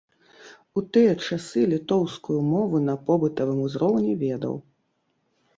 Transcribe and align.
У 0.79 0.83
тыя 0.95 1.11
часы 1.25 1.61
літоўскую 1.75 2.37
мову 2.53 2.77
на 2.89 2.97
побытавым 3.11 3.63
узроўні 3.67 4.13
ведаў. 4.25 4.61